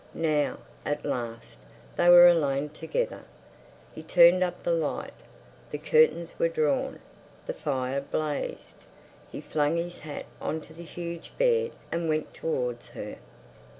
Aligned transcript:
Now, 0.15 0.57
at 0.83 1.05
last, 1.05 1.59
they 1.95 2.09
were 2.09 2.27
alone 2.27 2.69
together. 2.69 3.23
He 3.93 4.01
turned 4.01 4.41
up 4.43 4.63
the 4.63 4.71
light. 4.71 5.13
The 5.69 5.77
curtains 5.77 6.33
were 6.39 6.49
drawn; 6.49 6.97
the 7.45 7.53
fire 7.53 8.01
blazed. 8.01 8.85
He 9.31 9.41
flung 9.41 9.77
his 9.77 9.99
hat 9.99 10.25
on 10.41 10.59
to 10.61 10.73
the 10.73 10.81
huge 10.81 11.33
bed 11.37 11.73
and 11.91 12.09
went 12.09 12.33
towards 12.33 12.89
her. 12.89 13.17